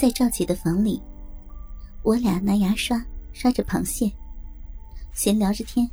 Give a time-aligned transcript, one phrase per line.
[0.00, 0.98] 在赵姐的房里，
[2.02, 4.10] 我俩拿牙刷刷着螃蟹，
[5.12, 5.86] 闲聊着天。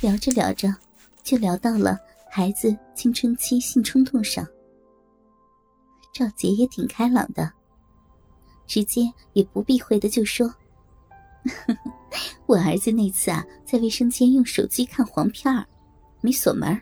[0.00, 0.72] 聊着聊着，
[1.24, 1.98] 就聊到了
[2.30, 4.46] 孩子青春期性冲动上。
[6.12, 7.52] 赵姐也挺开朗的，
[8.68, 10.54] 直接也不避讳的就说
[12.46, 15.66] ：“我儿子那次啊，在卫生间用手机看黄片儿，
[16.20, 16.80] 没锁门，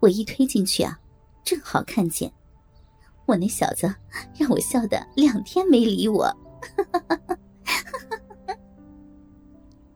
[0.00, 0.98] 我一推进去啊，
[1.44, 2.32] 正好看见。
[3.28, 3.94] 我那小子
[4.38, 6.26] 让我笑的两天没理我。”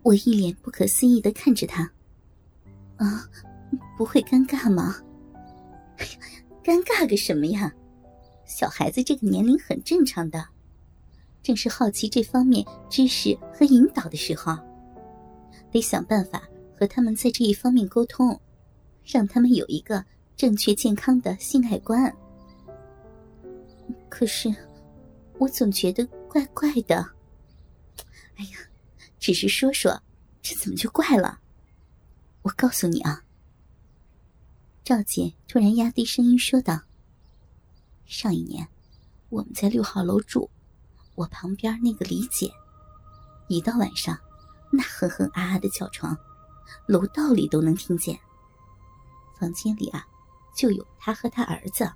[0.05, 1.91] 我一脸不可思议的看着他。
[2.97, 3.27] 啊，
[3.97, 4.97] 不会尴尬吗？
[6.63, 7.73] 尴尬个什么呀！
[8.45, 10.45] 小孩子这个年龄很正常的，
[11.43, 14.55] 正是好奇这方面知识和引导的时候，
[15.71, 16.43] 得想办法
[16.79, 18.39] 和他们在这一方面沟通，
[19.07, 20.05] 让他们有一个
[20.37, 22.15] 正确健康的性爱观。
[24.09, 24.49] 可是，
[25.39, 26.97] 我总觉得怪怪的。
[28.37, 28.59] 哎呀，
[29.19, 30.03] 只是说说，
[30.41, 31.41] 这怎么就怪了？
[32.43, 33.23] 我告诉你啊，
[34.83, 36.81] 赵姐突然压低声音说道
[38.05, 38.67] ：“上一年
[39.29, 40.51] 我们在六号楼住，
[41.15, 42.51] 我旁边那个李姐，
[43.49, 44.19] 一到晚上，
[44.73, 46.17] 那哼哼啊啊的叫床，
[46.87, 48.19] 楼道里都能听见。
[49.39, 50.07] 房间里啊，
[50.57, 51.89] 就有她和她儿子，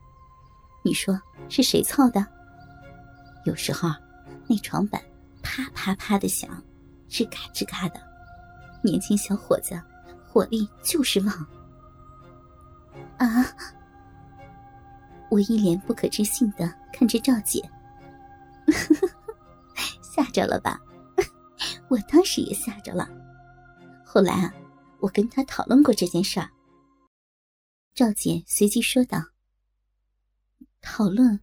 [0.86, 2.24] 你说是谁操的？
[3.44, 3.88] 有时候
[4.46, 5.02] 那床板
[5.42, 6.48] 啪啪啪的响，
[7.08, 8.00] 吱嘎吱嘎的，
[8.84, 9.74] 年轻小伙子。”
[10.28, 11.46] 火力就是旺
[13.16, 13.26] 啊！
[15.30, 17.66] 我一脸不可置信的看着赵姐，
[20.04, 20.78] 吓着了吧？
[21.88, 23.08] 我当时也吓着了。
[24.04, 24.54] 后来啊，
[25.00, 26.50] 我跟他讨论过这件事儿。
[27.94, 29.18] 赵姐随即说道
[30.88, 31.38] ：“讨论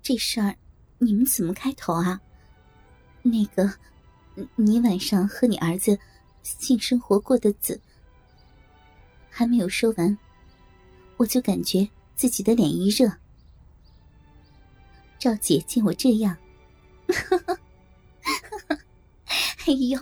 [0.00, 0.56] 这事儿，
[0.98, 2.20] 你们怎么开头啊？
[3.20, 3.74] 那个，
[4.54, 5.98] 你晚上和你儿子……”
[6.44, 7.78] 性生活过的子
[9.28, 10.16] 还没有说完，
[11.18, 11.86] 我就感觉
[12.16, 13.12] 自己的脸一热。
[15.18, 16.34] 赵姐见我这样，
[19.66, 19.98] 哎呦，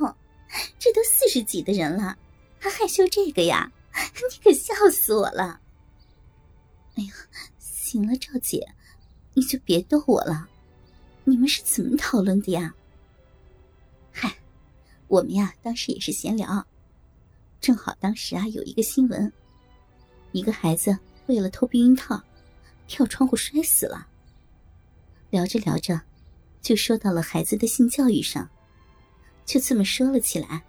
[0.79, 2.17] 这都四十几的人了，
[2.61, 3.73] 还害羞这个呀？
[4.15, 5.61] 你可笑死我了！
[6.95, 7.13] 哎呀，
[7.97, 8.63] 行了，赵姐，
[9.33, 10.47] 你就别逗我了。
[11.25, 12.75] 你们是怎么讨论的呀？
[14.13, 14.37] 嗨
[15.09, 16.67] 我们呀，当时也是闲聊，
[17.59, 19.33] 正好当时啊有一个新闻，
[20.33, 22.23] 一个孩子为了偷避孕套，
[22.87, 24.07] 跳窗户摔死了。
[25.31, 25.99] 聊着聊着，
[26.61, 28.47] 就说到了孩子的性教育上，
[29.47, 30.63] 就这么说了起来。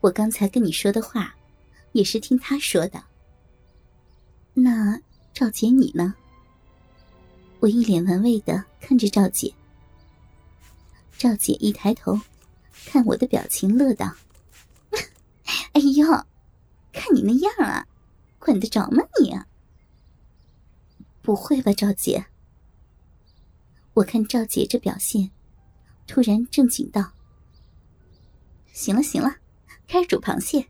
[0.00, 1.34] 我刚才跟你说的话，
[1.90, 3.02] 也是听他说的。
[4.52, 4.96] 那
[5.44, 6.14] 赵姐你呢？
[7.60, 9.52] 我一脸玩味的看着赵姐，
[11.18, 12.18] 赵姐一抬头。
[12.86, 14.10] 看我的表情，乐道
[15.74, 16.06] ：“哎呦，
[16.94, 17.86] 看你那样啊，
[18.38, 19.38] 管得着吗你？
[21.20, 22.24] 不会吧，赵姐？
[23.92, 25.30] 我看赵姐这表现，
[26.06, 27.12] 突然正经道
[28.72, 29.36] ：‘行了行了，
[29.86, 30.68] 开始煮螃蟹。’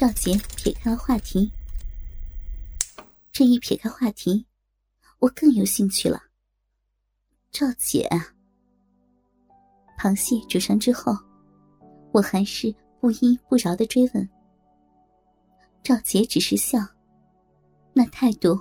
[0.00, 1.52] 赵姐撇开了话题。”
[3.30, 4.46] 这一撇开话题，
[5.18, 6.22] 我更有兴趣了。
[7.50, 8.08] 赵姐，
[9.98, 11.14] 螃蟹煮上之后，
[12.12, 14.26] 我还是不依不饶的追问。
[15.82, 16.78] 赵姐只是笑，
[17.92, 18.58] 那态度，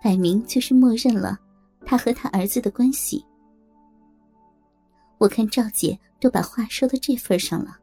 [0.00, 1.36] 摆明就是默认了
[1.84, 3.26] 他和他儿子的关系。
[5.18, 7.76] 我看赵姐都把话说到这份上了，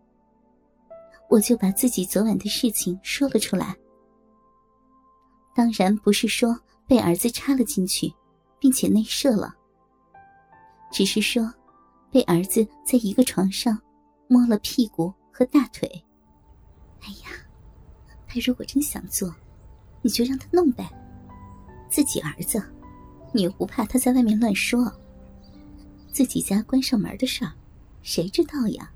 [1.30, 3.75] 我就把自己昨晚的事情说了出来。
[5.56, 8.13] 当然不是说被儿子插了进去，
[8.59, 9.53] 并且内射了。
[10.92, 11.51] 只是说，
[12.12, 13.77] 被儿子在一个床上
[14.27, 15.89] 摸了屁股和大腿。
[17.01, 17.31] 哎呀，
[18.27, 19.33] 他如果真想做，
[20.01, 20.89] 你就让他弄呗。
[21.89, 22.62] 自己儿子，
[23.33, 24.92] 你又不怕他在外面乱说？
[26.12, 27.51] 自己家关上门的事儿，
[28.01, 28.92] 谁知道呀？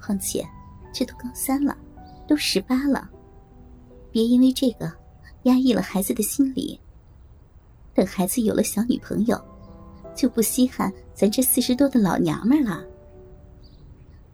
[0.00, 0.46] 况且，
[0.96, 1.76] 这都高三了，
[2.26, 3.06] 都十八了，
[4.10, 4.90] 别因为这个。
[5.42, 6.80] 压抑了孩子的心理。
[7.94, 9.38] 等孩子有了小女朋友，
[10.14, 12.82] 就不稀罕咱这四十多的老娘们了。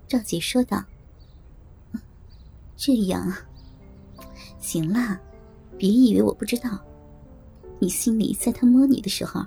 [0.06, 0.82] 赵姐说道
[2.78, 3.30] ：“这样，
[4.60, 5.20] 行了，
[5.76, 6.78] 别以为我不知道。
[7.80, 9.44] 你心里在他摸你的时候，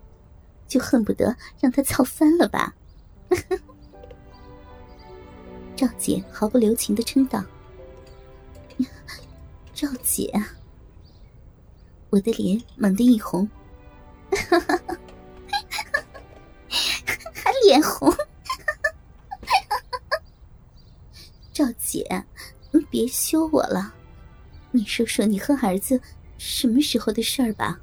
[0.68, 2.76] 就恨不得让他操翻了吧？”
[5.76, 7.44] 赵姐毫不留情的称道
[9.76, 10.32] ：“赵姐，
[12.10, 13.50] 我的脸猛地一红，
[17.34, 18.10] 还脸红。
[21.52, 22.26] 赵姐，
[22.72, 23.94] 你别羞我了，
[24.72, 26.00] 你说说你和儿子
[26.38, 27.82] 什么时候的事儿吧？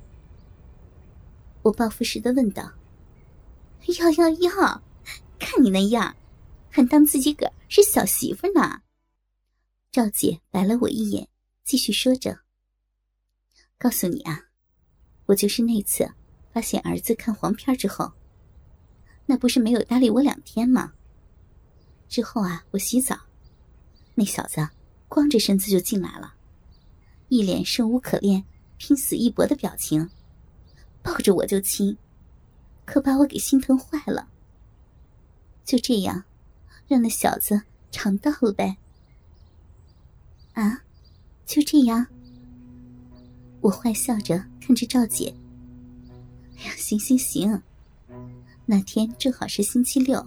[1.60, 2.72] 我报复似的问道。
[4.00, 4.82] 要要要，
[5.38, 6.14] 看你那样，
[6.74, 8.80] 还当自己个儿是小媳妇呢。
[9.90, 11.28] 赵姐白了我一眼，
[11.64, 12.40] 继续说着
[13.76, 14.46] ：“告诉你啊，
[15.26, 16.10] 我就是那次
[16.50, 18.10] 发现儿子看黄片之后，
[19.26, 20.94] 那不是没有搭理我两天吗？
[22.08, 23.20] 之后啊，我洗澡，
[24.14, 24.66] 那小子
[25.08, 26.34] 光着身子就进来了，
[27.28, 28.42] 一脸生无可恋、
[28.78, 30.08] 拼死一搏的表情，
[31.02, 31.94] 抱着我就亲。”
[32.84, 34.28] 可把我给心疼坏了。
[35.64, 36.24] 就这样，
[36.92, 37.58] 让那小子
[37.90, 38.76] 尝到了呗。
[40.52, 40.78] 啊，
[41.46, 42.06] 就这样。
[43.62, 45.34] 我坏笑着看着赵姐。
[46.58, 47.62] 哎呀，行行行，
[48.66, 50.22] 那天正好是星期六，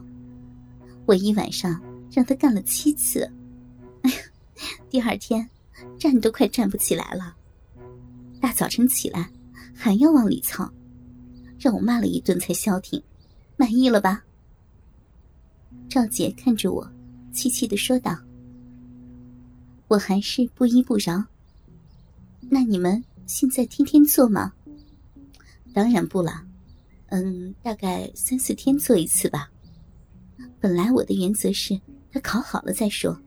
[1.05, 1.79] 我一晚上
[2.11, 3.31] 让他干了七次。
[4.01, 4.17] 哎呀，
[4.89, 5.47] 第二天
[5.99, 7.35] 站都快站不起来了，
[8.41, 9.29] 大早晨起来
[9.75, 10.67] 还要往里操。
[11.59, 13.01] 让我骂了一顿才消停，
[13.55, 14.23] 满意了吧？
[15.95, 16.85] 赵姐看着我，
[17.31, 18.19] 气气的说道
[19.87, 21.23] ：“我还是不依不饶。
[22.41, 24.51] 那你们现在天天做吗？
[25.73, 26.45] 当然不了，
[27.11, 29.49] 嗯，大概三四天做一次吧。
[30.59, 31.79] 本来我的原则是
[32.11, 33.17] 他考好了再说，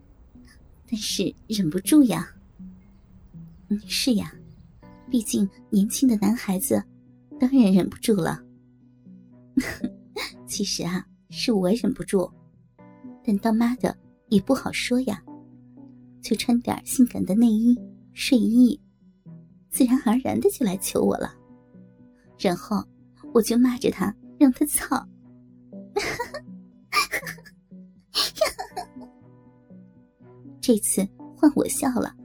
[0.86, 2.30] 但是忍不住呀。
[3.68, 4.30] 嗯，是呀，
[5.10, 6.84] 毕竟年轻的男孩子。”
[7.40, 8.38] 当然忍不住了。
[10.46, 12.30] 其实啊，是我忍不住，
[13.28, 13.94] 但当妈的
[14.28, 15.22] 也不好说呀，
[16.22, 17.78] 就穿点性感的内衣、
[18.14, 18.80] 睡衣，
[19.68, 21.34] 自然而然的就来求我了。
[22.38, 22.82] 然后
[23.34, 25.06] 我就骂着他，让他操。
[30.58, 32.16] 这次换我笑了。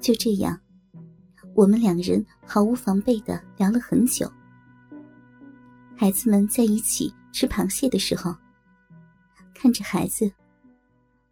[0.00, 0.58] 就这样。
[1.54, 4.32] 我们两人毫无防备的聊了很久。
[5.94, 8.34] 孩子们在一起吃螃蟹的时候，
[9.64, 10.30] 看着孩子，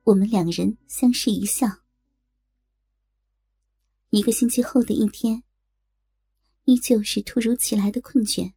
[0.04, 1.68] 我们两人相视一笑。
[4.08, 5.42] 一个星期后的一天，
[6.64, 8.54] 依旧是突如其来的困倦。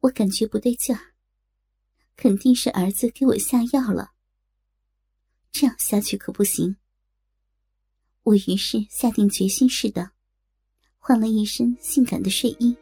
[0.00, 1.14] 我感觉不对劲儿，
[2.16, 4.10] 肯定是儿子给我下药了。
[5.52, 6.74] 这样下去可不行。
[8.24, 10.10] 我于是下定决心似的，
[10.98, 12.76] 换了一身性感的睡衣，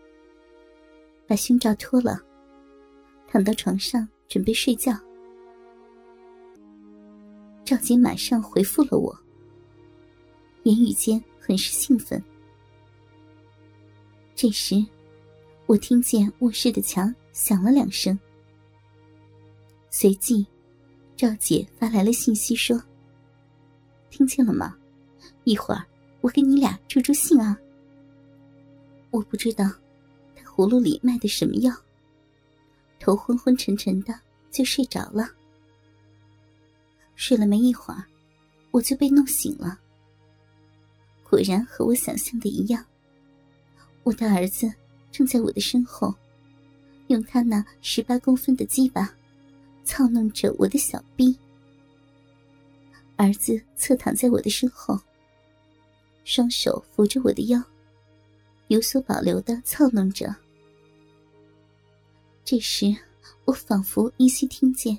[1.26, 2.19] 把胸罩脱了，
[3.28, 4.98] 躺到床上准备睡觉。
[7.69, 9.15] 赵姐马上回复了我，
[10.62, 12.25] 言语间很是兴奋。
[14.35, 14.82] 这时，
[15.67, 18.19] 我听见卧室的墙响了两声，
[19.91, 20.47] 随即，
[21.15, 22.82] 赵姐发来了信息说
[24.09, 24.75] ：“听见了吗？”
[25.44, 25.85] 一会儿，
[26.23, 27.55] 我给你俩助助兴啊。
[29.11, 29.71] 我不知道
[30.35, 31.71] 他葫芦里卖的什么药，
[32.99, 34.19] 头昏昏沉沉的
[34.50, 35.28] 就睡着了。
[37.18, 38.04] 睡了没一会儿，
[38.70, 39.76] 我就被弄醒了。
[41.28, 42.82] 果然和我想象的一样，
[44.04, 44.72] 我的儿子
[45.10, 46.14] 正在我的身后，
[47.08, 49.12] 用他那十八公分的鸡巴
[49.84, 51.37] 操弄着我的小臂。
[53.16, 54.96] 儿子侧躺在我的身后。
[56.25, 57.60] 双手扶着我的腰，
[58.68, 60.32] 有所保留的操弄着。
[62.44, 62.94] 这时，
[63.44, 64.96] 我仿佛依稀听见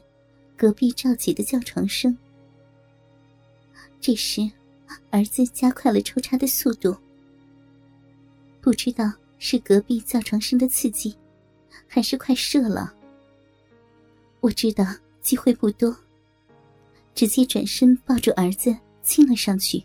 [0.59, 2.17] 隔壁赵姐的叫床声。
[4.01, 4.41] 这时，
[5.09, 6.93] 儿子加快了抽插的速度。
[8.59, 11.17] 不知道是隔壁叫床声的刺激，
[11.87, 12.93] 还是快射了。
[14.41, 14.83] 我知道
[15.21, 15.95] 机会不多，
[17.15, 19.81] 直接转身抱住儿子亲了上去。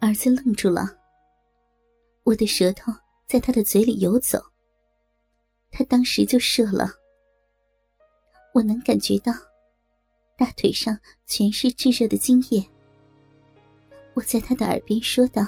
[0.00, 0.94] 儿子愣住了，
[2.24, 2.92] 我的舌头
[3.26, 4.38] 在他的嘴里游走，
[5.70, 6.92] 他当时就射了。
[8.54, 9.32] 我能感觉到
[10.38, 10.96] 大腿上
[11.26, 12.64] 全是炙热的精液。
[14.14, 15.44] 我在他的耳边说道：“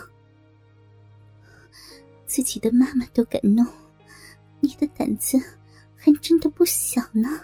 [2.27, 3.65] 自己的妈妈都敢弄，
[4.59, 5.39] 你的胆子
[5.95, 7.41] 还真的不小呢。”